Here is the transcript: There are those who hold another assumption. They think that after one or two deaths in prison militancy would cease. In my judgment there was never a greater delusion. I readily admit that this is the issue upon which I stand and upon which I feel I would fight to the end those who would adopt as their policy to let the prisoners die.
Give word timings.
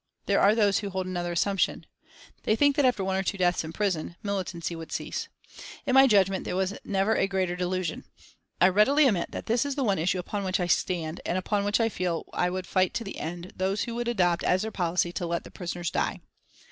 There 0.25 0.39
are 0.41 0.55
those 0.55 0.79
who 0.79 0.89
hold 0.89 1.05
another 1.05 1.31
assumption. 1.31 1.85
They 2.41 2.55
think 2.55 2.75
that 2.75 2.85
after 2.85 3.03
one 3.03 3.15
or 3.17 3.21
two 3.21 3.37
deaths 3.37 3.63
in 3.63 3.71
prison 3.71 4.15
militancy 4.23 4.75
would 4.75 4.91
cease. 4.91 5.27
In 5.85 5.93
my 5.93 6.07
judgment 6.07 6.43
there 6.43 6.55
was 6.55 6.73
never 6.83 7.13
a 7.15 7.27
greater 7.27 7.55
delusion. 7.55 8.05
I 8.59 8.69
readily 8.69 9.07
admit 9.07 9.29
that 9.29 9.45
this 9.45 9.63
is 9.63 9.75
the 9.75 9.85
issue 9.85 10.17
upon 10.17 10.43
which 10.43 10.59
I 10.59 10.65
stand 10.65 11.21
and 11.23 11.37
upon 11.37 11.65
which 11.65 11.79
I 11.79 11.87
feel 11.87 12.25
I 12.33 12.49
would 12.49 12.65
fight 12.65 12.95
to 12.95 13.03
the 13.03 13.19
end 13.19 13.53
those 13.55 13.83
who 13.83 13.93
would 13.93 14.07
adopt 14.07 14.43
as 14.43 14.63
their 14.63 14.71
policy 14.71 15.11
to 15.13 15.27
let 15.27 15.43
the 15.43 15.51
prisoners 15.51 15.91
die. 15.91 16.19